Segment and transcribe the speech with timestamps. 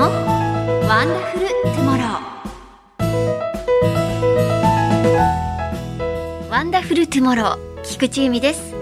[0.00, 0.06] の
[0.88, 8.72] ワンダフルトゥモローワンダフルトゥモロー菊地由美です。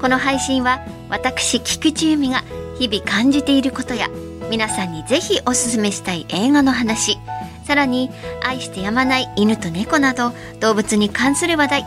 [0.00, 0.78] この配信は
[1.10, 2.44] 私菊地由美が
[2.78, 4.08] 日々感じていることや
[4.50, 7.18] 皆さんにぜひおすすめしたい映画の話
[7.64, 8.08] さらに
[8.44, 11.84] 愛してやまない犬と猫など動物に関する話題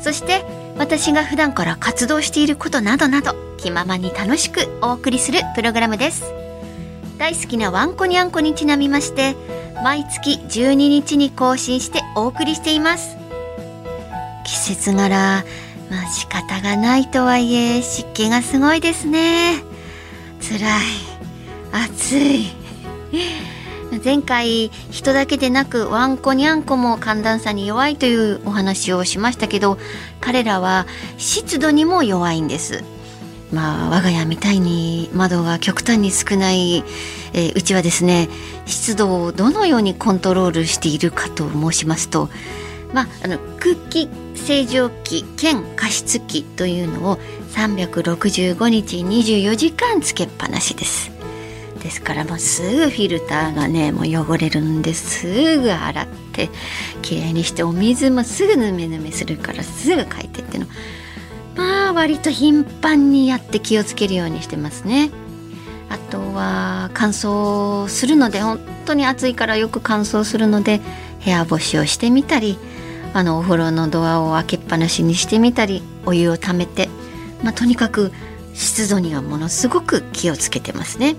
[0.00, 0.46] そして
[0.78, 6.39] 私が普段から活動していることなどなど気ままに楽しくお送りするプログラムです。
[7.20, 9.36] 大好きなワンコニャンコにちなみまして
[9.84, 13.18] 毎月12日に更新してお送りしています。
[14.46, 15.44] 季節柄
[15.90, 19.62] まあ仕方がないとはいえ湿気がすごいですね。
[20.40, 20.80] 辛い
[21.70, 22.46] 暑い。
[24.02, 29.76] 前回人だけでなくワンコニャンコも寒暖差に弱いというお話をしましたけど
[30.22, 30.86] 彼らは
[31.18, 32.82] 湿度にも弱いんです。
[33.52, 36.84] まあ我が家みたいに窓が極端に少ない、
[37.32, 38.28] えー、うちはですね
[38.66, 42.28] 湿度をどのようにコントロールしているかと申しますと
[42.92, 47.18] まあ、あの空気清浄機兼加湿器というのを
[47.52, 51.10] 365日24時間つけっぱなしです。
[51.82, 55.60] ですからもうすぐフィルターがねもう汚れるんです。
[55.60, 56.50] ぐ洗って
[57.02, 60.66] きれいにしてお水もすぐぬめぬめするからすぐ書いてっていうの。
[61.56, 65.10] まあ割と頻繁にやって気をつけるようにしてますね
[65.88, 70.80] あとは乾燥するので本当に暑いからよく乾燥するので
[71.24, 72.58] 部屋干しをしてみたり
[73.12, 76.88] あのお風呂のドアを開けっぱなしにしてみたりお湯をためて、
[77.42, 78.12] まあ、とにかく
[78.54, 81.16] 湿度にはものすごく気をつけてますね。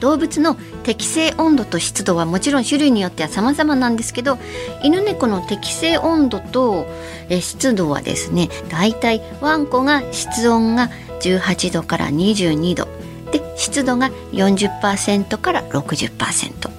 [0.00, 4.38] 動物の適正温度と湿度はもちろん種類によっては様々なんですけど
[4.82, 6.86] 犬猫の適正温度と
[7.28, 12.88] 湿度はですねだいたいワンコが室温が18度から22度
[13.30, 16.70] で湿度が40%から60%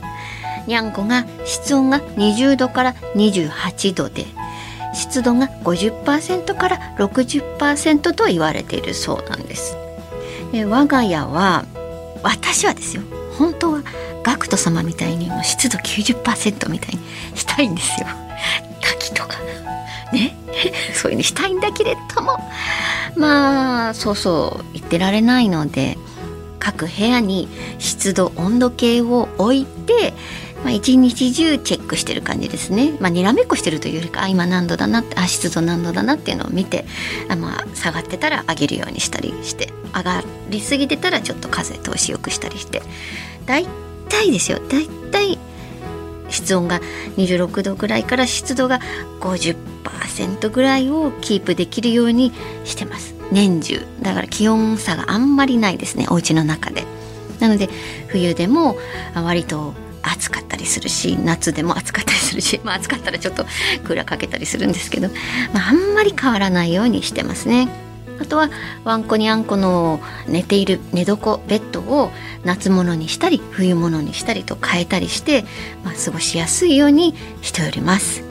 [0.67, 4.25] にゃんこが室温が20度から28度で
[4.93, 9.77] 湿度が50%から60%と言われているそうなんです。
[10.53, 11.65] 我が家は
[12.23, 13.03] 私はですよ
[13.41, 13.81] 本当は
[14.21, 17.01] ガクト様みたいにもう湿度90%みたいに
[17.35, 18.07] したいんですよ。
[18.81, 19.39] 滝とか
[20.13, 20.37] ね？
[20.93, 22.37] そういうにしたいんだけれども
[23.15, 25.97] まあそうそう言ってられないので
[26.59, 27.47] 各部屋に
[27.79, 30.13] 湿度温度計を置いて
[30.63, 32.93] まあ、一日中チェックしてる感じですね。
[32.99, 36.85] まあ、にらめっこしてるというよりか、あ、今何度だなって、あ、湿度何度だなっていうのを見て、
[37.29, 42.83] あまあ、下がってたら上げるようにしたりして、上がりすぎてたらちょっと風通しよくしたりして、
[43.45, 43.65] 大
[44.09, 45.37] 体ですよ、大体
[46.29, 46.79] 室温が
[47.17, 48.79] 26度ぐらいから湿度が
[49.19, 52.31] 50%ぐらいをキープできるように
[52.63, 53.15] してます。
[53.31, 53.85] 年中。
[54.01, 56.85] だから気温差があんまりないですね、お家の中で。
[57.39, 57.69] なので
[58.07, 58.77] 冬でも
[59.15, 63.45] 割と暑かったりするし夏でも暑かったりするし、 まあ、暑かったらちょっと
[63.83, 65.09] クーラーかけたりするんですけど、
[65.53, 67.67] まあ、あんまり変わらないようにしてますね。
[68.21, 68.49] あとは
[68.83, 72.11] ワンコにあんこの寝ている寝床ベッドを
[72.43, 75.43] 夏物にしたり冬物にしたりと変えたりして、
[75.83, 78.23] まあ、過ごしやすいようにしております。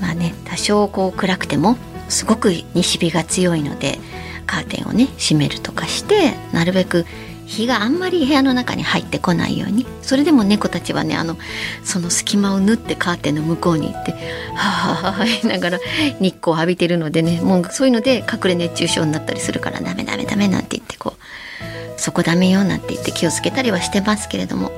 [0.00, 1.76] まあね多少こう暗くても
[2.08, 3.98] すごく西日が強いので
[4.46, 7.06] カーテンをね閉めるとかしてなるべく
[7.50, 11.36] 日があんまり部屋の中に入ってこないようにそれでも猫たちはねあの
[11.82, 14.12] その隙間を縫ってカーテンの向こうに行って
[14.54, 15.78] はあはあはあ言いながら
[16.20, 24.70] 日光を浴びてるのでねもうそういうので隠れ熱中症になったりするからダメダメダメなんて言ってこうそこダメよなんて言って気をつけたりはしてますけれども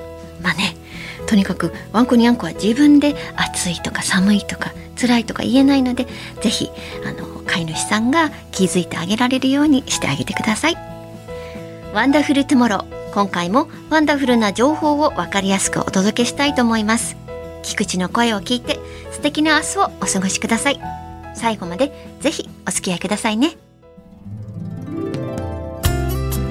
[0.42, 0.74] まあね
[1.26, 6.06] とにかくワンコニャンコは自分で暑いとか寒いとか辛いとか言えないので
[6.40, 6.70] 是非
[7.46, 10.91] 飼い主さんが気づいてあげられるようにしてあげてください。
[11.92, 17.18] ワンダフルトゥモロー今回もワンダフルな情報をわかりやすくお届けしたいと思います。
[17.62, 18.78] 菊地の声を聞いて
[19.10, 20.80] 素敵な明日をお過ごしください。
[21.34, 23.58] 最後までぜひお付き合いくださいね。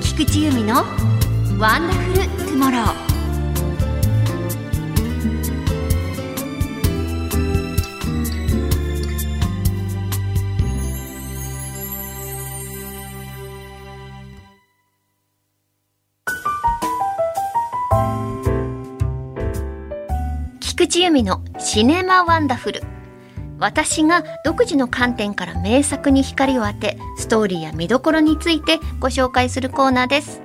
[0.03, 0.75] 菊地由美の
[1.57, 3.10] ワンダフルトゥモロー
[21.01, 22.83] 由美のシネマワンダフル。
[23.57, 30.41] 私が独自の観点から名作に光を当てストーリーや見どころについてご紹介するコーナーです。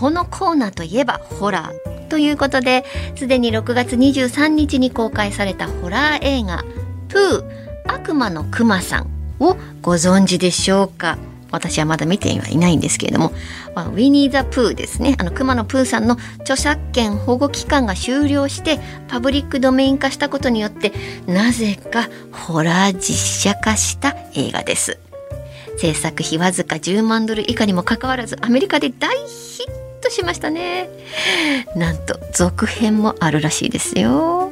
[0.00, 6.64] このコーナーといえばホラーということですでに6月23日に公開されたホラー映画
[7.08, 9.06] 「プー悪魔のクマさん」
[9.38, 11.18] をご存知でしょうか？
[11.50, 13.32] 私はまだ見てはいないんですけれども、
[13.74, 15.16] まあ、ウィニー・ザ・プーですね。
[15.18, 18.78] あの熊野プーさんの著作権保護期間が終了して
[19.08, 20.92] パブリックドメイン化したことによって
[21.26, 24.98] なぜかホラー実写化した映画です。
[25.78, 30.90] 制作費わずか10万ドル以下にもかかわらずアメリカで大ヒットしましたね。
[31.76, 34.50] なんと続編もあるらしいですよ。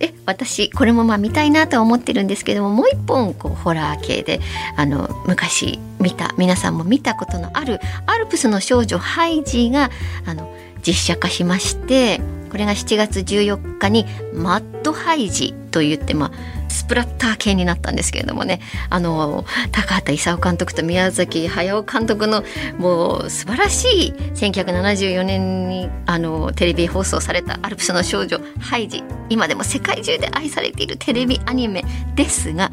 [0.00, 4.40] え私これもまあ見たいなとは思ってるんですけどももう一本こうホラー系で
[4.76, 9.90] あの昔見た皆さんも見たことのあるアルプスの少女ハイジーが
[10.24, 10.34] が
[10.82, 12.20] 実写化しまして
[12.50, 18.60] これが7月14日にマッドハイジといってまあスプラッター系になったんですけれどもね。
[18.88, 22.44] あの高畑勲監督と宮崎駿監督の
[22.78, 31.84] もう素晴らしい1974年にあのテレビ放送された「アルプスの少女ハイジ」今でも世界中で愛されているテレビアニメ
[32.14, 32.70] ですが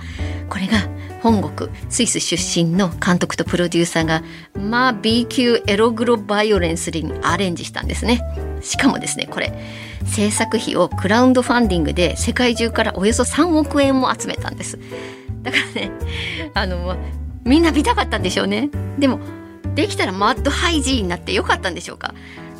[0.49, 0.87] これが
[1.27, 4.23] 本国スイス出身の監督とプロデューサーが
[4.55, 8.21] まあ B 級エログロバイオレンスにアレンジしたんですね。
[8.61, 9.51] しかもですねこれ
[10.05, 14.79] 制作費をクラウドファンディングで世界中からおよそ3億円も集めたんです。
[15.41, 15.91] だからね
[16.53, 16.95] あの
[17.43, 18.69] みんな見たかったんでしょうね。
[18.97, 19.19] でも
[19.75, 22.13] できたらマッドハイジーになってよかったんでしょうか。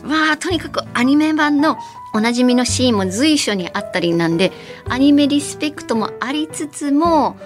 [0.03, 1.77] わあとにかくアニメ版の
[2.13, 4.51] おなじみのシーンも随所にあったりなんで
[4.89, 7.37] アニメリスペクトもありつつも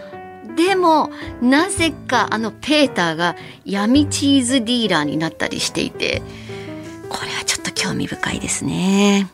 [0.55, 1.09] でも
[1.41, 6.21] なぜかあのペーターが闇チーズディーラーになったりしていて
[7.09, 9.27] これはちょっと興味深いですね。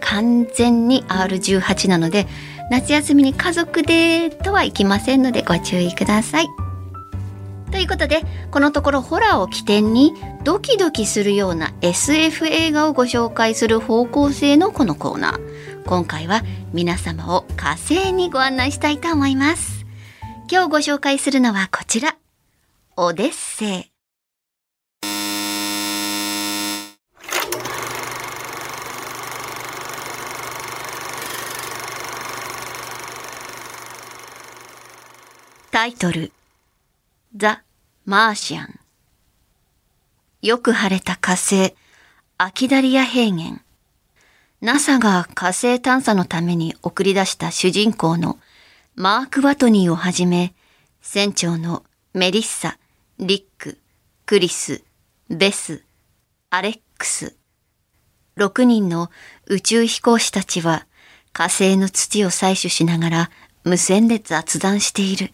[0.00, 2.26] 完全に R18 なので
[2.70, 6.48] 夏休みに家族でとはいきませんのでご注意ください。
[7.70, 16.42] ということでこのところホラーを起点にドキドキするような SF 映画をご紹介する方向性のこのコーナー今回は
[16.72, 19.79] 皆様を火星にご案内したいと思います
[20.52, 22.16] 今日ご紹介するのはこちら。
[22.96, 23.92] オデッセイ。
[35.70, 36.32] タイトル。
[37.36, 37.62] ザ・
[38.04, 38.80] マーシャン。
[40.42, 41.76] よく晴れた火星。
[42.38, 43.60] アキダリア平原。
[44.62, 48.40] NASA が火星探査のために送り出した主人公の
[49.02, 50.52] マーク・ワトニーをはじめ
[51.00, 52.76] 船長のメリッサ、
[53.18, 53.78] リック、
[54.26, 54.84] クリス、
[55.30, 55.82] ベス、
[56.50, 57.34] アレックス
[58.36, 59.10] 6人の
[59.46, 60.86] 宇宙飛行士たちは
[61.32, 63.30] 火星の土を採取しながら
[63.64, 65.32] 無線で雑談している。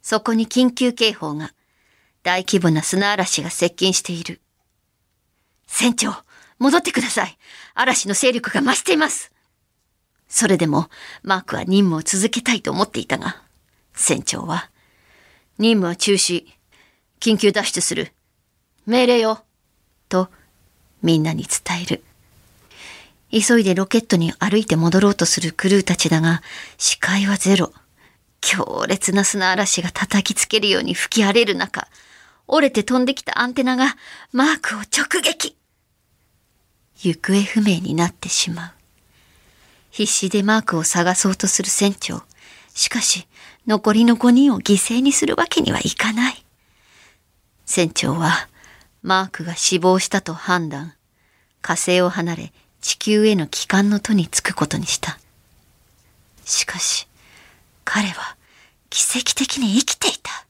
[0.00, 1.52] そこに緊急警報が。
[2.22, 4.40] 大規模な砂嵐が接近している。
[5.66, 6.12] 船長、
[6.60, 7.36] 戻ってください。
[7.74, 9.32] 嵐の勢力が増しています。
[10.30, 10.88] それでも、
[11.22, 13.42] マークは任務を続けたいと思っていたが、
[13.92, 14.70] 船長は、
[15.58, 16.46] 任務は中止。
[17.18, 18.12] 緊急脱出する。
[18.86, 19.42] 命令よ。
[20.08, 20.30] と、
[21.02, 22.02] みんなに伝える。
[23.32, 26.42] 急いでロケットに歩いて戻ろうとするクルーたちだが、
[26.78, 27.72] 視界はゼロ。
[28.40, 31.88] 強烈な砂嵐が叩きつけるように吹き荒れる中、
[32.46, 33.96] 折れて飛んできたアンテナが
[34.32, 35.56] マークを直撃。
[37.02, 38.79] 行方不明になってしまう。
[39.90, 42.22] 必死でマークを探そうとする船長。
[42.74, 43.26] しかし、
[43.66, 46.44] 残りの5人を犠牲にするわけにはいかない。
[47.66, 48.48] 船長は、
[49.02, 50.94] マークが死亡したと判断。
[51.62, 55.18] 火星を離れ、地球への帰還の途に就くことにした。
[56.44, 57.06] しかし、
[57.84, 58.36] 彼は
[58.88, 60.46] 奇跡的に生きていた。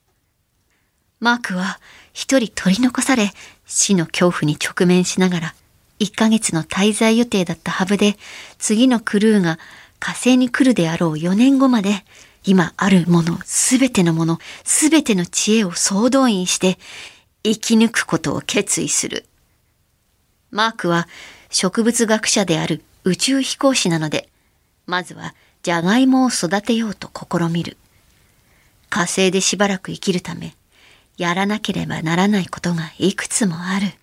[1.20, 1.78] マークは
[2.12, 3.32] 一人取り残され
[3.66, 5.54] 死の恐怖に直面しながら
[6.00, 8.16] 1ヶ月の滞在予定だったハブで
[8.58, 9.58] 次のクルーが
[9.98, 12.04] 火星に来るであろう4年後まで
[12.44, 16.78] 今あるもの、すべてのもの、すべての知恵を総動員して
[17.44, 19.26] 生き抜くことを決意する。
[20.50, 21.06] マークは
[21.50, 24.28] 植物学者である宇宙飛行士なので、
[24.86, 27.76] まずはじゃがいもを育てようと試みる。
[28.88, 30.56] 火星でしばらく生きるため、
[31.18, 33.99] やらなければならないことがいくつもある。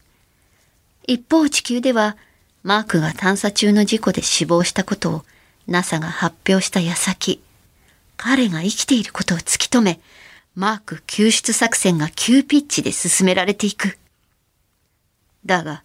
[1.07, 2.17] 一方地球では、
[2.63, 5.25] マークが探査中の事故で死亡したことを
[5.65, 7.41] NASA が発表した矢先、
[8.17, 10.01] 彼が生きていることを突き止め、
[10.53, 13.97] マーク救出作戦が急ピッチで進められていく。
[15.45, 15.83] だが、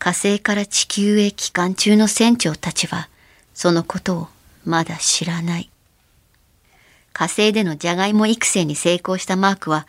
[0.00, 3.08] 火星から地球へ帰還中の船長たちは、
[3.54, 4.28] そのことを
[4.64, 5.70] まだ知らない。
[7.12, 9.86] 火星でのジャガイモ育成に成功したマークは、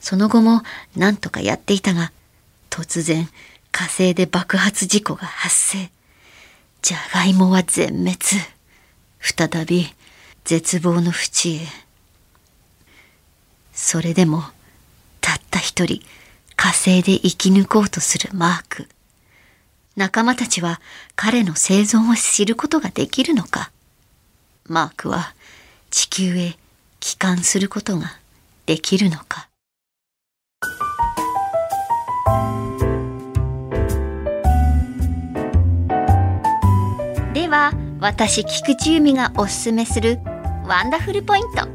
[0.00, 0.62] その後も
[0.96, 2.12] 何とかやっていたが、
[2.68, 3.28] 突然
[3.72, 5.90] 火星で爆発事故が発生。
[6.82, 8.16] ジャガイモは全滅。
[9.20, 9.86] 再び
[10.44, 11.60] 絶望の淵へ。
[13.72, 14.42] それでも
[15.20, 16.02] たった一人、
[16.54, 18.88] 火星で生き抜こうとするマーク。
[19.96, 20.80] 仲間たちは
[21.16, 23.70] 彼の生存を知ることができるのか
[24.64, 25.34] マークは
[25.90, 26.56] 地球へ
[27.00, 28.06] 帰還することが
[28.64, 29.48] できるのか
[38.02, 40.18] 私菊池由美がおすすめする
[40.66, 41.68] ワンダフルポイント。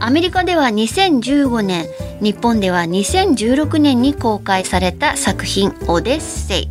[0.00, 1.84] アメリカでは2015年
[2.22, 6.70] 日本では2016年に公開された作品「オデッセイ」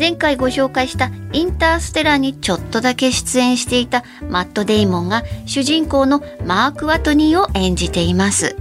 [0.00, 8.56] 前回ご紹介した「インターステラー」にちょっとだけ出演していたマット・デイモンが主人公のマーク・ワトニーを演じています。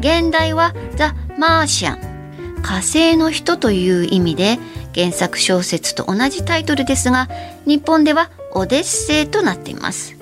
[0.00, 1.98] 現代は「ザ・マーシャン」
[2.62, 4.58] 火星の人という意味で
[4.94, 7.28] 原作小説と同じタイトルですが
[7.66, 10.16] 日本では「オデッセイ」となっています。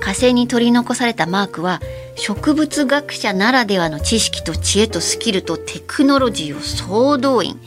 [0.00, 1.80] 火星に取り残されたマークは
[2.16, 7.60] 植物学者ならではの知識と知恵とスキルとテクノロジーを総動員。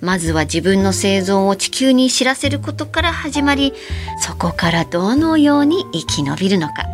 [0.00, 3.74] まずは自分の生存を地球に知らせることから始まり
[4.20, 6.84] そこからどのように生き延びるのか。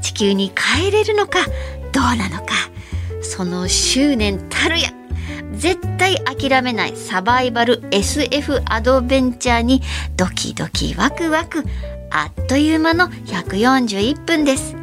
[0.00, 1.40] 地球に帰れるのか
[1.92, 2.54] どうなのか。
[3.22, 4.90] その執念たるや
[5.56, 9.82] 絶対諦めないサバイバル SF アドベンチャーに
[10.16, 11.64] ドキドキワクワク
[12.10, 14.76] あっという間の141分です。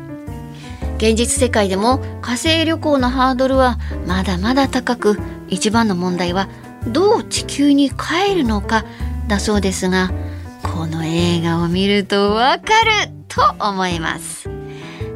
[0.98, 3.78] 現実世界でも火星旅行のハードルは
[4.08, 6.48] まだまだ高く一番の問題は
[6.88, 8.86] どう地球に帰るのか
[9.28, 10.12] だそうですが
[10.64, 12.74] この映画を見るとわか
[13.06, 14.43] ると思います。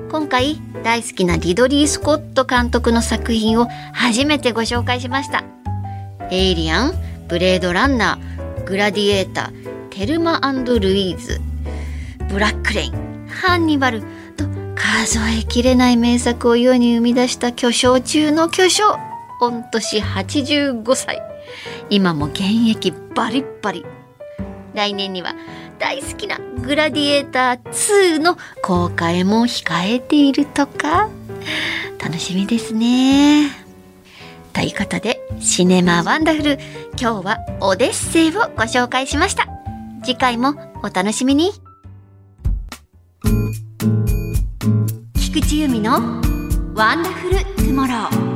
[0.09, 5.43] 今回大好きなリドリー・スコット監督の作品を初めてご紹介しました。
[6.31, 6.93] エイリアン
[7.27, 11.41] ブレードランナーグラディエーターテルマ&ルイーズ
[12.29, 14.01] ブラックレインハンニバル
[14.35, 14.45] と
[14.75, 18.97] 数えきれない名作を世に生み出した巨匠中の巨匠。
[19.39, 21.21] 御年85歳。
[21.89, 23.85] 今も現役バリッバリ。
[24.73, 25.35] 来年には
[25.79, 31.09] 大好きなグラディエーター2の公開も控えているとか。
[31.99, 33.49] 楽しみですね。
[34.53, 36.57] ということでシネマワンダフル
[36.99, 39.47] 今日はオデッセイをご紹介しました。
[40.03, 41.51] 次回もお楽しみに。
[45.15, 45.91] 菊地由美の
[46.73, 48.26] ワンダフルトゥモロー。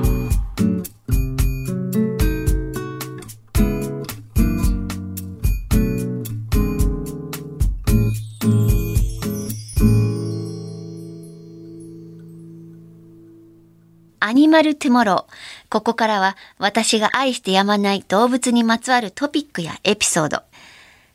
[14.62, 15.34] アニマルトゥモロー。
[15.72, 20.44] ここからは私が愛してやまない動物にまつわるトピックやエピソード。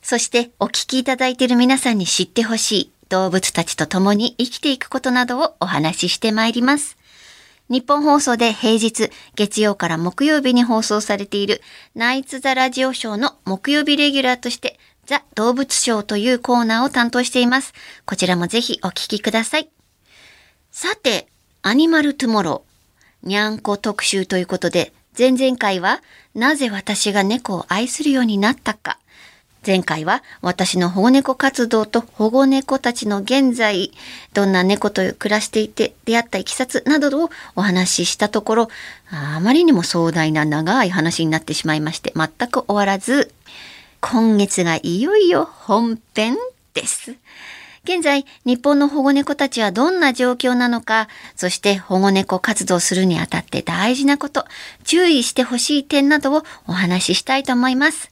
[0.03, 6.97] そしてお聞きいただいている皆さんに知ってほしい動物たちと共に生きていくことなどをお話ししてまいります。
[7.69, 11.63] 日本放送で平日、月曜から木曜日に放送されている
[11.95, 17.75] ナイツ・ザ・ラジオショーの木曜日レギュラーとしてザ・動物ショーというコーナーを担当しています。
[18.07, 19.69] こちらもぜひお聞きください。
[20.73, 21.29] さて、
[21.63, 22.76] アニマルトゥモロー。
[23.27, 26.01] にゃんこ特集ということで、前々回は
[26.35, 28.99] なぜ私が猫を愛するようになったか。
[29.67, 33.91] 前回は私の保護猫活動と保護猫たちの現在、
[34.33, 38.69] どんな猫と暮らしていて出会ったいきさつなどをお話ししたところ、
[39.11, 43.33] あまりにも壮大な長い話になってしまいまして全く終わらず、
[44.01, 46.37] 今月がいよいよ本編
[46.75, 47.17] です。
[47.87, 54.45] 現在、日本の保護猫たちはどんな状況なのか、そして保護猫活動するにあたって大事なこと、
[54.83, 58.11] 注意してほしい点などをお話ししたいと思います。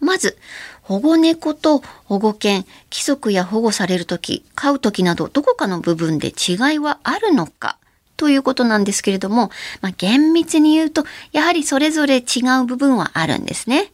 [0.00, 0.36] まず、
[0.82, 7.78] 保護猫と保護犬、規則や保護されるとき、飼うときなどどこかの部分で違いはあるのか
[8.16, 13.92] ということなんですけれども、まあ、厳密に言うと、やはりそれぞれ違う部分はあるんですね。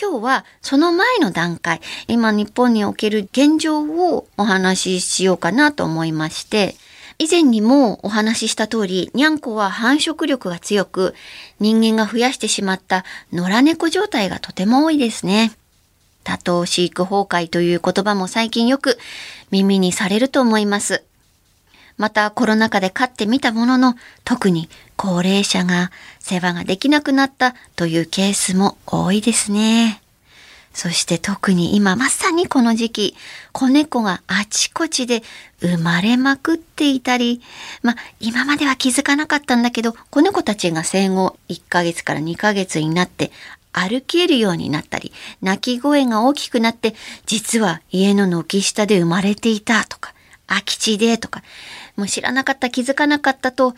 [0.00, 6.74] 今日はその前の段階、今日本における現状をお話ししようかなと思いまして、
[7.18, 11.14] 以前にもお話しした通り、にゃんこは繁殖力が強く、
[11.60, 15.52] 人間が増やしてしまった野良猫状態がとても多いですね。
[16.24, 18.98] 多頭飼育崩壊という言葉も最近よく
[19.52, 21.04] 耳にされると思います。
[21.96, 30.00] またコロナ禍で飼ってみたものの、特に高齢者が世話ができなくなったというケースも多いですね。
[30.74, 33.16] そして特に今まさにこの時期、
[33.52, 35.22] 子猫があちこちで
[35.60, 37.40] 生まれまくっていたり、
[37.82, 43.30] まあ今までは気づかなかったんだけど、子猫たちが生後1ヶ月から2ヶ月になって
[43.72, 46.96] 歩けるようになったり、鳴き声が大きくなって、
[47.26, 50.12] 実は家の軒下で生まれていたとか、
[50.48, 51.42] 空き地でとか、
[51.96, 53.74] もう知らなかった気づかなかったと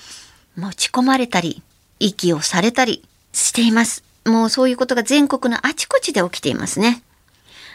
[0.57, 1.63] 持ち込まれたり
[1.99, 4.05] 息をされたりしています。
[4.25, 7.03] もうそういうことが全国のあちこちで起きていますね。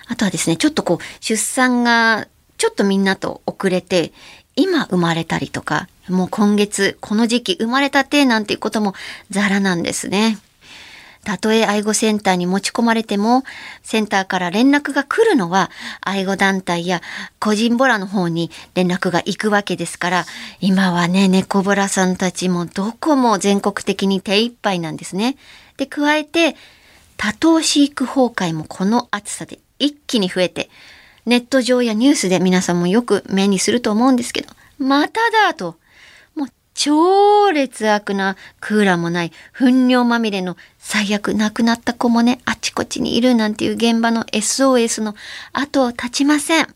[0.08, 4.12] あとはですね、ちょっとこう出産がちょっとみんなと遅れて
[4.56, 8.94] 今生まれたりとか、もう今月この時期生まれたてなんていうことも
[9.30, 10.38] ザラなんですね。
[11.24, 13.44] たとえ愛護センターに持ち込まれても、
[13.84, 15.70] センターから連絡が来るのは、
[16.02, 17.02] 愛護団体や
[17.40, 20.26] 個人ボラの方に連絡が行くわけですから、
[20.60, 25.38] 今はね、猫ボラさんたちもどこも全国的に手一杯なんですね。
[25.78, 26.56] で、加えて、
[27.18, 30.70] 多頭飼育崩壊もこの暑さで一気に増えて、
[31.28, 34.50] ネット上やニュースで皆さんもよく目にすると思うんですけど、
[34.80, 35.76] まただと
[36.84, 45.14] 超劣悪なクーラーもない糞尿まみれの最悪亡くなった子もねあちこちにいるなんていう現場の SOS の
[45.54, 46.76] 後を絶ちません。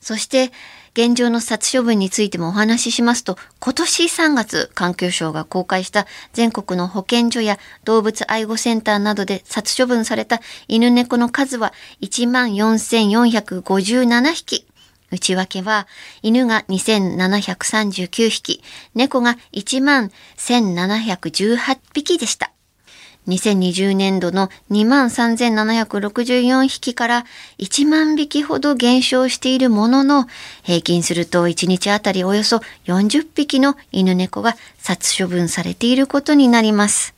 [0.00, 0.50] そして
[0.94, 14.71] 現状の殺処分についてもお話ししますと今年3月環境省が公開した全国の保健所や動物愛護センターなどで殺処分された犬猫の数は14,457匹。
[15.12, 15.86] 内訳は、
[16.22, 18.62] 犬が2739匹、
[18.94, 22.50] 猫が1万1718匹でした。
[23.28, 27.24] 2020年度の23,764匹から
[27.58, 30.26] 1万匹ほど減少しているものの、
[30.64, 37.14] 平均すると1日あたりおよそ40匹の犬猫が殺処分されていることになります。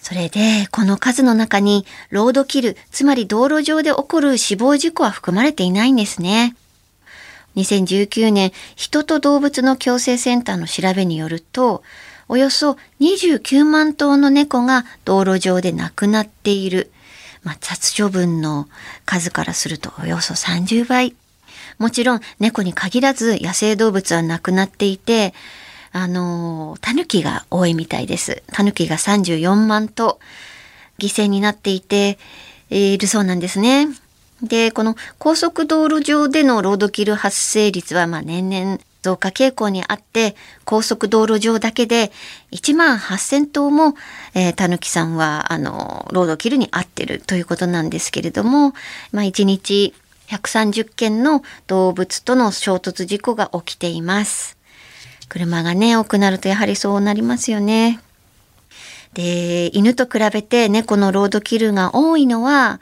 [0.00, 6.56] それで、この数の中に、ロードキル、つまり道路上で起こる死亡事故は含まれていないんですね。
[7.56, 11.82] 2019年、人と動物の共生センターの調べによると、
[12.28, 16.90] およそ29万頭の猫が道路上で亡くなっている。
[17.42, 18.68] まあ、殺処分の
[19.04, 21.14] 数からするとおよそ30倍。
[21.78, 25.34] もちろん猫に限らず野生動物は亡くなっていて、
[25.92, 28.42] あの、タヌキが多いみたいです。
[28.52, 30.18] タヌキが34万頭
[30.98, 32.18] 犠牲になっていて、
[32.70, 33.88] いるそうなんですね。
[34.42, 42.12] で、この高速道路上でのロードキル発生率はまあ年々増加傾向にあって、高速道路上だけで
[42.52, 43.94] 1万8000頭も、
[44.34, 48.72] えー、たぬきさんは、あの、ロードキルに合ってるということなんですけれども、
[49.12, 49.94] まあ1日
[50.28, 54.59] 130件の動物との衝突事故が起きています。
[55.30, 58.00] 車がね、多くなるとやはりそうなりますよね。
[59.14, 62.80] で、犬と比べて猫のロードキルが多いのは、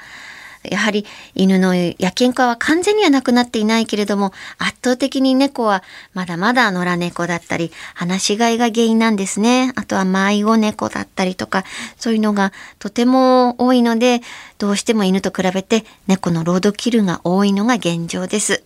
[0.65, 5.83] やはり犬の野犬化は完全にはなくなっていないけれども、圧倒的に猫は
[6.15, 9.73] まだまだ野良猫だったり、放し飼いが原因なんですね。
[9.77, 11.65] あとは迷子猫だったりとか、
[11.99, 14.23] そういうのがとても多いので、
[14.57, 18.65] どうしても犬と比べて猫のロードキルが多いのが現状です。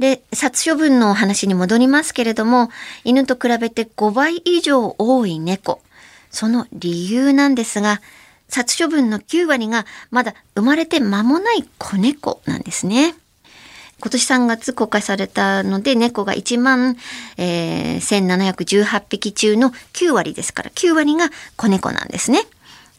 [0.00, 2.70] で、殺処分の話に戻りますけれども、
[3.04, 5.82] 犬と比べて5倍以上多い猫。
[6.30, 8.00] その理由なんですが、
[8.48, 13.14] 殺処分の9割がまだ生まれて間もない子猫なんですね。
[14.00, 16.96] 今年3月公開されたので猫が1万、
[17.36, 22.40] えー、1718匹中の9割ですから9割が子猫なんですね。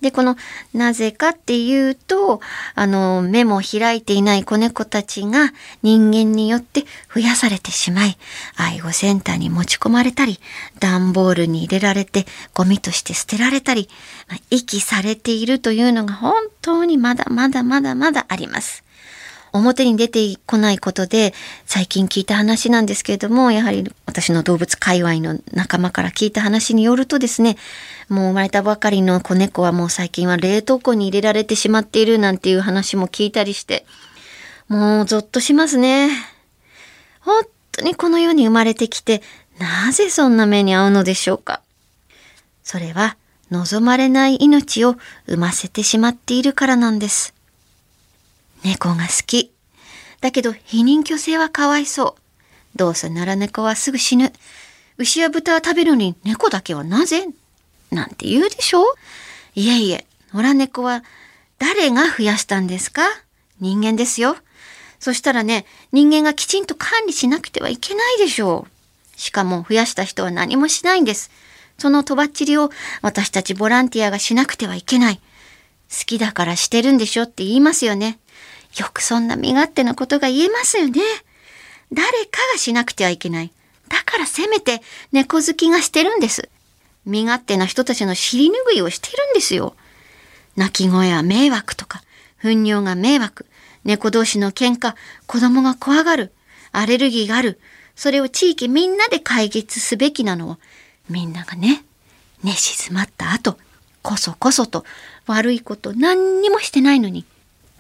[0.02, 0.36] で、この、
[0.74, 2.42] なぜかっていうと、
[2.74, 8.18] あの、目も開いていない子猫たちが人間によって増やされてしまい、
[8.56, 10.40] 愛護センターに持ち込まれたり、
[10.80, 13.90] 段ボールに入れられてゴミとして捨てられたり、
[14.50, 18.84] 遺棄されているというのが本当にまだまだまだまだあります。
[19.54, 21.34] 表に出てこないことで
[21.66, 27.58] 最近聞いた話なんですけれどもやはり私の動物界隈の仲間から聞いた話によるとですね
[28.10, 33.86] もう生まれたばかりの子猫はもう最近は冷凍庫に入れられてしまっているなんていう話も聞いたりして
[34.68, 36.10] もうゾッとしますね。
[37.20, 39.22] 本当にこの世に生まれてきて
[39.60, 41.62] なぜそんな目に遭うのでしょうか
[42.64, 43.18] それは
[43.52, 44.96] 望まれない命を
[45.28, 47.34] 産ませてしまっているからなんです。
[48.64, 49.52] 猫が好き。
[50.22, 52.78] だけど非認居性はかわいそう。
[52.78, 54.32] どうせなら猫はすぐ死ぬ。
[54.98, 57.28] 牛や豚は食べるのに猫だけはなぜ？
[57.90, 58.84] なんて言うでしょ
[59.56, 61.04] いえいえ、野良猫は
[61.60, 63.02] 誰が増やしたんですか？
[63.60, 64.36] 人間ですよ。
[65.00, 69.20] そしたらね、人間がきちんと管理しなくてはいけないでしょう。
[69.20, 71.32] しかも増やした人は何もしないんです。
[71.78, 72.70] そのとばっちりを
[73.02, 75.16] 私たちボランティアがしなくてはいけない。
[75.18, 75.22] 好
[76.06, 78.20] きだからしてるんでしょって言いますよね。
[78.78, 81.02] よくそんな身勝手なことが言えますよね。
[81.92, 83.52] 誰かがしなくてはいけない。
[83.90, 84.82] だからせめて
[85.12, 86.50] 猫好きがしてるんです。
[87.06, 89.76] 身勝手な人たちの尻拭いをしてるんですよ。
[90.56, 92.04] 泣き声は迷惑とか、
[92.38, 93.46] 糞尿が迷惑、
[93.84, 96.32] 猫同士の喧嘩、子供が怖がる、
[96.72, 97.60] アレルギーがある、
[97.96, 100.58] それを地域みんなで解決すべきなのを、
[101.10, 101.84] みんながね、
[102.44, 103.58] 寝静まった後、
[104.02, 104.86] こそこそと
[105.28, 107.26] 悪いこと何にもしてないのに、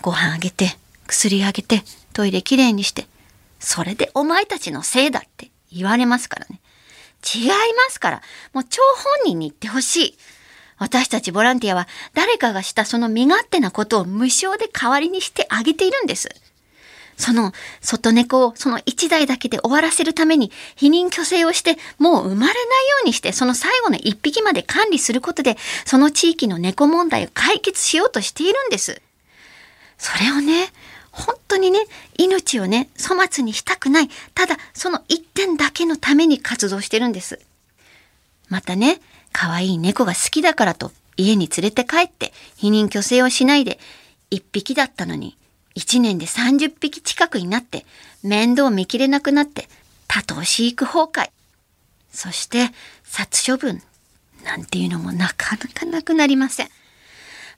[0.01, 0.77] ご飯あげて、
[1.11, 3.05] 薬あげて、トイレきれいにして、
[3.59, 6.59] それでお前たちのせいだって言われますからね。
[7.35, 7.55] 違いま
[7.89, 8.21] すから、
[8.53, 10.17] もう張本人に言ってほしい。
[10.77, 16.29] 私たちボランティアは誰かがしたその身勝手なことを無償で代わりにしてあげているんです。
[17.17, 22.55] その外猫をその一台だけで終わらせるために否認虚勢をしてもう生まれないよ
[23.03, 29.01] うにしてその最後の一匹まで管理することでその地域の猫問題を解決しようとしているんです。
[30.01, 30.73] それをね、
[31.11, 31.79] 本当にね、
[32.17, 34.09] 命をね、粗末にしたくない。
[34.33, 37.39] ただその一点だけのために活動してるんです。
[38.49, 39.01] またね、
[39.33, 43.79] 可愛い猫が好きだからと家に連れて帰って否認虚勢をしないで
[44.29, 45.37] 一匹だったのに
[45.75, 47.85] 1年で30匹近くになって
[48.23, 49.67] 面倒見きれなくなって
[50.07, 51.29] 多頭飼育崩壊
[52.11, 52.69] そして
[53.03, 53.81] 殺処分
[54.43, 56.67] なんていうのもなかなかなくなりません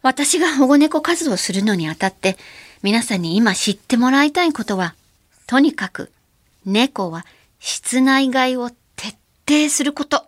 [0.02, 2.38] 私が保護猫活動するのにあたって
[2.84, 4.94] 皆さんに今知ってもらいたいことは
[5.48, 6.12] とにかく
[6.66, 7.26] 猫は
[7.60, 9.16] 室内外を徹
[9.48, 10.28] 底すること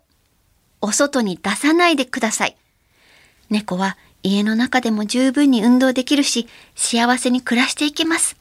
[0.81, 2.57] お外に出さないでください
[3.49, 8.35] 猫は家の中でも十分に運動できるし、幸せに暮らしていけます。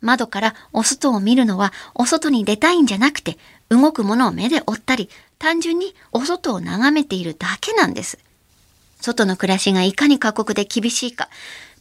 [0.00, 3.36] 窓からお外を見るのはお外に出たいんじゃなくて、
[3.68, 8.18] 動くものを目で追ったり、単純にお外を眺めているだけなんです。
[9.02, 11.28] 外の暮らしがいかに過酷で厳しいか、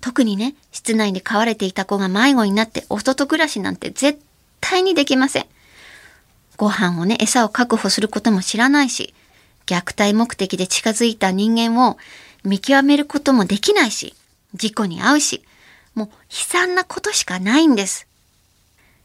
[0.01, 4.19] 特にね、室内で飼われていた子が迷子になってお外暮らしなんて絶
[4.62, 5.45] 対にできません。
[6.57, 9.13] ご飯をね、餌を確保することも知らないし、
[9.65, 11.97] 虐待目的で近づいた人間を
[12.43, 14.15] 見極めることもできないし、
[14.53, 15.43] 事故に遭うし、
[15.95, 18.07] もう悲惨なことしかないんです。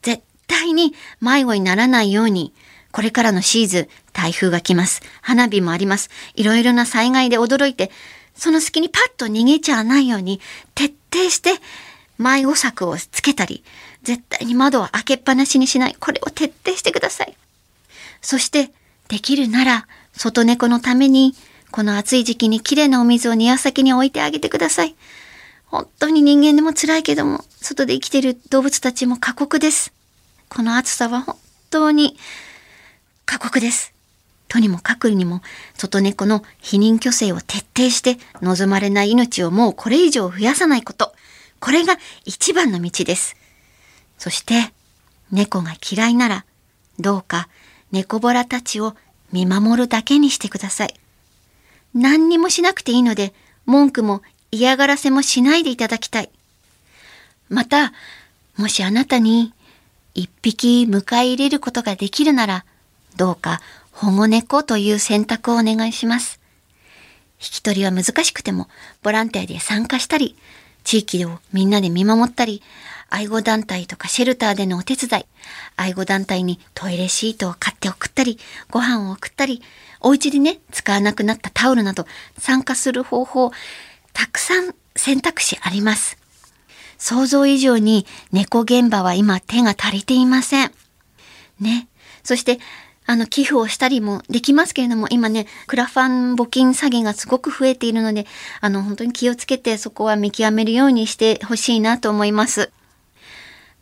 [0.03, 2.53] 絶対に迷子にならないように、
[2.93, 5.03] これからのシーズン、台風が来ます。
[5.21, 6.11] 花火もあります。
[6.35, 7.91] いろいろな災害で驚いて、
[8.37, 10.41] その隙にパッと逃げちゃわないように、
[10.75, 11.53] 徹底して
[12.19, 13.65] 迷子策をつけたり、
[14.03, 15.97] 絶対に窓を開けっぱなしにしない。
[15.99, 17.37] これを徹底してください。
[18.21, 18.71] そして、
[19.09, 21.35] できるなら、外猫のために、
[21.71, 24.95] この暑い時期に綺麗なお水を庭先に置いてあげてください。
[25.67, 29.93] 本当に人間でも辛いけども、外で生きている動物たちも過酷です。
[30.49, 31.37] この暑さは本
[31.71, 32.17] 当に
[33.27, 33.94] 過酷です。
[34.49, 35.43] とにもかくにも、
[35.75, 41.13] 外猫の避妊虚勢を徹底して望まれない命をもうこれ以上増やさないこと。
[41.61, 43.37] これが一番の道です。
[44.19, 44.73] そして、
[45.33, 46.45] 猫が嫌いなら、
[46.99, 47.49] どうか
[47.91, 48.95] 猫ボラたちを
[49.33, 50.95] 見守るだけにしてください。
[51.95, 53.33] 何にもしなくていいので、
[53.67, 56.31] 文句も嫌がらせもしないでいただきたい。
[57.49, 57.93] また、
[58.57, 59.53] もしあなたに
[60.15, 62.65] 一匹迎え入れることができるなら、
[63.17, 63.61] どうか
[63.95, 66.41] 保護猫という選択をお願いします。
[67.41, 68.69] 引き取りは難しくても、
[69.03, 70.37] ボランティアで参加したり、
[70.83, 72.61] 地域をみんなで見守ったり、
[73.09, 75.27] 愛護団体とかシェルターでのお手伝い、
[75.77, 78.39] 愛護団体にトイレシートを買って送ったり、
[78.71, 79.63] ご飯を送ったり、
[80.01, 82.07] お家でね、使わなくなったタオルなど
[82.39, 83.53] 参加する方法、
[84.13, 86.19] たくさん選択肢あります。
[86.99, 90.73] 想像以上に猫現場は今手が足りていません。
[91.61, 91.89] ね。
[92.23, 92.59] そして、
[93.07, 98.27] あの、寄付をしたりもできますけれども、今ね、クラファン募金詐欺がすごく増えているので、
[98.61, 102.71] あの、本当に気をつけてそこは見極めるようにしてほしいなと思います。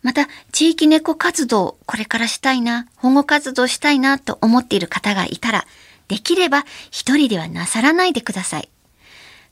[0.01, 5.65] また、地域猫活動、これからしたいな、保護活動したいなと思っている方がいたら、
[6.09, 8.69] できれば一人ではなさらないでください。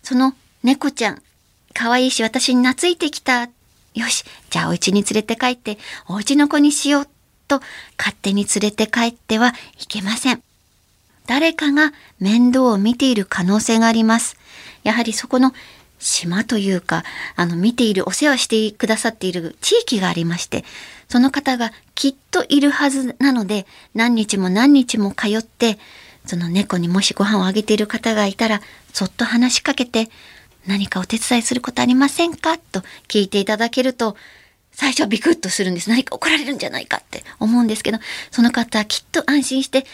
[0.03, 1.21] その猫ちゃん、
[1.73, 3.49] 可愛いし私に懐いてきた。
[3.93, 7.07] よし、じゃあお家に連れて帰って、お家の子にしよう。
[7.51, 7.61] と
[7.97, 10.41] 勝手に連れて帰ってはいけません。
[11.27, 14.37] 誰かが面倒を見ている可能性があります。
[14.83, 15.53] やはりそこの
[15.99, 17.03] 島というか、
[17.35, 20.65] あの、見ている、お世話してくださっている地域がありまして、
[21.09, 25.77] その方がきっといるはずなので、何日も何日も通って、
[26.25, 28.61] その猫にもしご飯をあげている方がいたら、
[28.93, 30.09] そっと話しかけて、
[30.65, 32.57] 何かお手伝いすることありませんか？
[32.57, 34.15] と聞いていただけると、
[34.71, 35.89] 最初はビクッとするんです。
[35.89, 37.99] 何か怒られるんじゃないかって思うんですけど、
[38.31, 39.85] その方はきっと安心して、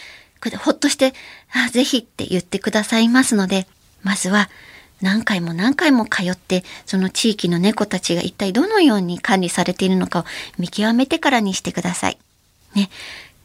[0.58, 1.14] ほっとして、
[1.52, 3.66] あ、ぜひって言ってくださいますので、
[4.02, 4.48] まずは
[5.00, 10.24] 何回も何回も通って、その地域の猫たちが一体どのように管理されているのかを
[10.58, 12.18] 見極めてからにしてください。
[12.74, 12.90] ね。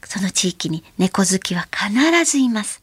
[0.04, 2.82] その地域に猫好きは必ずいます。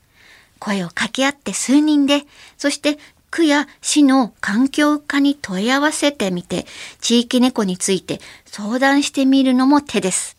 [0.59, 2.23] 声を掛け合って数人で、
[2.57, 2.97] そして
[3.31, 6.67] 区や市の環境課に問い合わせてみて、
[6.99, 10.37] 地域猫について相談してみるのも手です。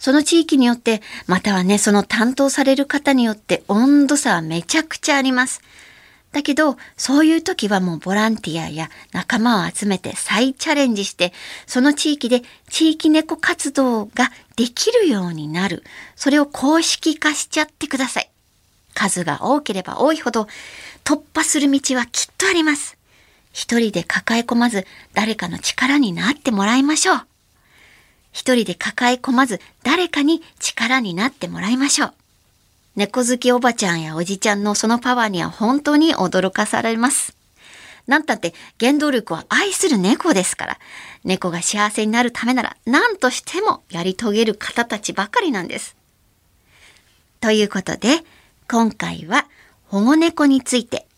[0.00, 5.62] その地域によって、またはね、その担当される方によって温度差はめちゃくちゃあります。
[6.32, 11.32] だけど、そういう時はもうボランティアや仲間を集めて再チャレンジして、
[11.66, 15.84] その地域で地域猫活動ができるようになる。
[16.16, 18.30] それを公式化しちゃってください。
[18.94, 20.46] 数が多ければ多いほど
[21.04, 22.96] 突破する道はきっとあります。
[23.52, 27.26] 一人で抱え込まず誰かの力になってもらいましょう。
[28.32, 32.14] 一人で抱え込まず誰かに力になってもらいましょう。
[32.96, 37.34] 猫好きおばちゃんやおじちゃんのそのパワーには本当に驚かされます。
[38.06, 40.78] なんたって原動力は愛する猫ですから、
[41.24, 45.96] 猫が幸せになるためなら何としてもやり遂げる方たちばかりなんです。
[47.40, 48.22] ということで、
[48.68, 49.46] 今回は
[49.90, 51.08] 保護猫について、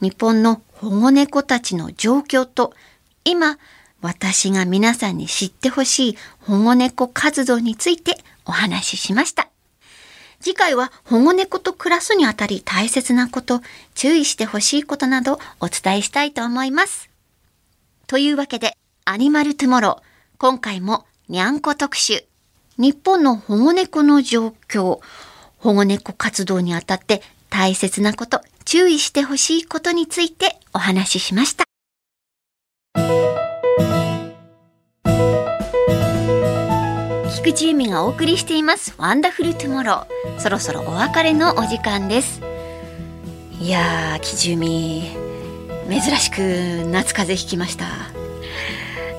[0.00, 2.74] 日本の保護猫たちの状況と、
[3.24, 3.56] 今、
[4.02, 9.48] 私が皆さんに知ってほしい保護猫活動についてお話ししました。
[10.40, 13.60] 次回は保護猫と暮らすにあたり大切なこと、
[13.94, 17.10] 注意してほしいことなどお伝えしたいと思います。
[18.08, 20.02] というわけで、アニマルトゥモロー、
[20.38, 22.24] 今回もにゃんこ特集。
[22.76, 24.98] 日本の保護猫の状況、
[25.58, 31.64] 保護猫活動にあたって大切なこと、注意してほしいことについてお話ししました。
[37.34, 38.94] 菊地由美がお送りしています。
[38.98, 42.40] ワンダフルトゥモローそろそろお別れのお時間です。
[43.60, 47.86] いやー菊地由美珍しく夏風邪ひきました。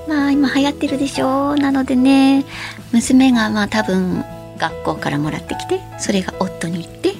[0.08, 1.56] まあ今流行ってるでしょう。
[1.56, 2.44] なのでね
[2.92, 4.24] 娘がまあ多分
[4.56, 7.11] 学校からもらってきてそれが夫に行って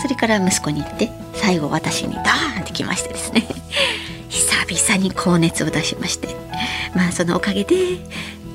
[0.00, 3.46] それから息子に行って最後私にダーンってきましてですね。
[4.28, 6.28] 久々に高熱を出しまして。
[6.94, 7.74] まあそのおかげで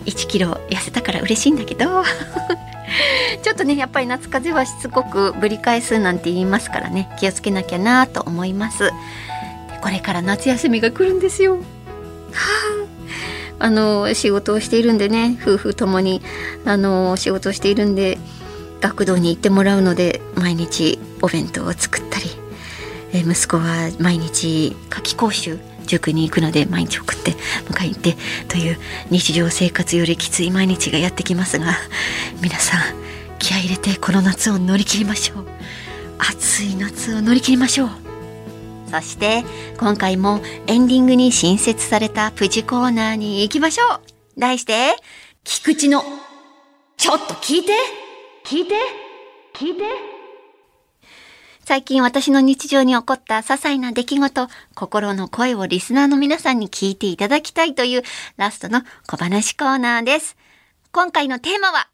[0.06, 2.04] 1キロ痩せたから嬉しいんだけど。
[3.44, 7.10] ちょっとねやっぱり夏風邪はしつこくぶり返すなんて言いますからね。
[7.20, 8.92] 気をつけなきゃなと思います。
[9.82, 11.58] これから夏休みが来るんですよ。
[11.58, 11.60] は
[12.82, 12.86] あ。
[13.58, 16.22] あの仕事をしているんでね夫婦ともに
[16.66, 18.18] あの仕事をしているんで
[18.82, 22.26] 学童に行ってもらうので毎日お弁当を作ったり
[23.14, 27.32] え息子は毎日夏期講習塾に行くので毎日送って
[27.70, 28.78] 迎え行ってという
[29.10, 31.74] 日常生活よりきつい毎日がやってきますが
[32.42, 33.06] 皆さん
[33.40, 35.46] 気合入れてこの夏を乗り切りましょう。
[36.18, 37.90] 暑い夏を乗り切りましょう。
[38.90, 39.44] そして
[39.78, 44.02] 今回もエンディングに新設されたプチコーナーに行きましょう。
[44.40, 44.96] 題して
[45.44, 46.04] 菊池の
[46.98, 48.05] ちょっと聞いて。
[48.46, 48.76] 聞いて。
[49.56, 49.82] 聞いて。
[51.62, 58.04] 最近私の日常に起こった些細な出来事、心の声をリスナーの皆さんに聞いていただきたいという
[58.38, 60.38] ラストの小話コーナーです。
[60.92, 61.88] 今回のテーマは、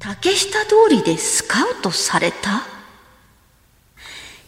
[0.00, 2.62] 竹下通りでスカウトされた？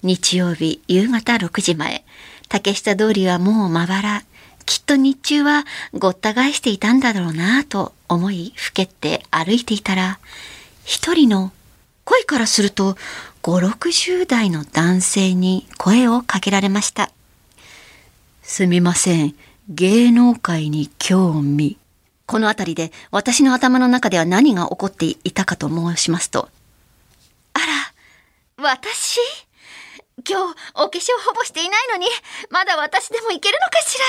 [0.03, 2.05] 日曜日夕方6時前、
[2.49, 4.25] 竹下通りはもうまばら。
[4.67, 7.93] きっと日中はごった返していたんだろうなぁと。
[8.15, 10.19] 思い、ふけって歩いていたら、
[10.85, 11.53] 一人の
[12.05, 12.97] 声からすると
[13.43, 17.11] 5、60代の男性に声をかけられました。
[18.43, 19.35] すみません。
[19.69, 21.79] 芸能界に興味。
[22.27, 26.49] この辺りで私の頭の中では何が起こっていたかと申しますと。
[27.55, 27.67] あら、
[28.63, 29.19] 私？
[30.27, 32.07] 今日お化粧ほぼしていないのに、
[32.51, 34.05] まだ私でもいけるのかしら？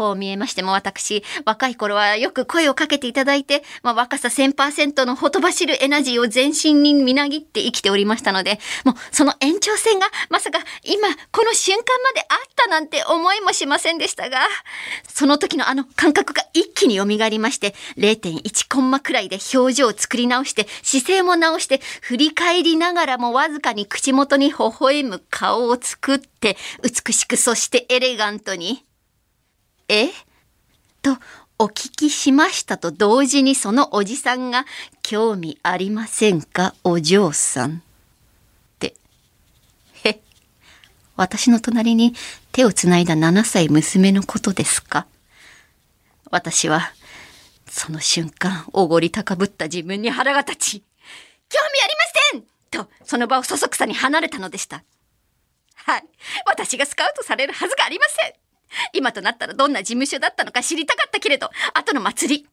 [0.00, 14.38] こう見えましても私、若い頃はよく声をかけていただいて、まあ、若さ1000%のほとばしるエナジーを全身にみなぎって生きておりましたので、もうその延長線がまさか今この瞬間まであったなんて思いもしませんでしたが、
[15.06, 28.82] その時のあの感覚が一気に蘇りまして、0.1コンマくらいで表情を作り直して、姿勢も直して、振り返りながらもわずかに口元に微笑む顔を作って、美しくそしてエレガントに、
[29.92, 30.08] え？
[31.02, 31.16] と
[31.58, 34.64] お聞きしましたと同時にそのおじさんが
[35.02, 36.74] 興味ありませんか？
[36.84, 37.76] お嬢さん。
[37.76, 37.80] っ
[38.78, 38.94] て。
[40.04, 40.18] へっ。
[41.16, 42.14] 私の隣に
[42.52, 45.06] 手をつないだ7歳娘のことですか？
[46.30, 46.92] 私は
[47.66, 50.82] その瞬間おごり高ぶった自分に腹が立ち、
[51.48, 54.84] 興味ありませんとその場をそそくさに離れたのでした。
[55.74, 56.04] はい。
[56.46, 58.32] 私がスカウトされるはずがありません。
[58.92, 62.46] 今となったらどんな事務所だったのか知りたかったけれど、後の祭り。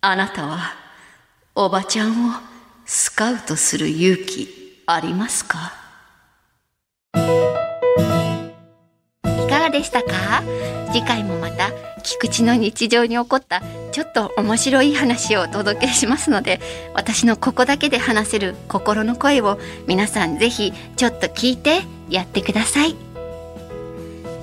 [0.00, 0.74] あなたは、
[1.54, 2.34] おばちゃんを
[2.86, 5.72] スカウトする勇気ありますか？
[7.14, 7.18] い
[9.50, 10.42] かがでしたか？
[10.92, 11.70] 次回もまた
[12.02, 16.60] 菊池の日常に起こったちょっと面白い話をお届けしますので
[16.94, 23.09] 私のここだけで話せる心の声を皆さんぜひちょっと聞いてやってください。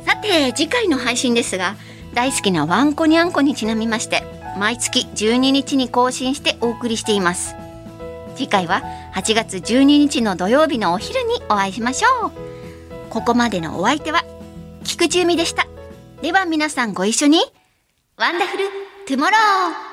[0.08, 1.76] さて次回の配信ですが
[2.14, 4.24] 大好きなワンコニャンコにちなみまして
[4.58, 7.56] 毎月12日に更新してお送りしています。
[8.38, 8.84] 次回は
[9.16, 12.32] 8月12日の土曜日のお昼にお会いしましょう。
[13.10, 14.24] ここまでのお相手は
[14.86, 15.68] 菊地由美でした。
[16.22, 17.40] では皆さんご一緒に
[18.16, 18.64] ワンダフル
[19.08, 19.87] トゥモロー